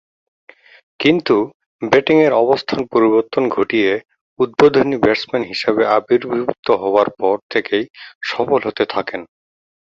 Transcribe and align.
কিন্তু, 0.99 1.35
ব্যাটিংয়ের 1.81 2.33
অবস্থান 2.43 2.79
পরিবর্তন 2.93 3.43
ঘটিয়ে 3.49 3.91
উদ্বোধনী 4.39 4.95
ব্যাটসম্যান 5.03 5.43
হিসেবে 5.43 5.81
আবির্ভূত 5.97 6.67
হবার 6.81 7.07
পর 7.19 7.35
থেকেই 7.49 7.85
সফল 8.23 8.59
হতে 8.67 8.83
থাকেন। 8.93 9.21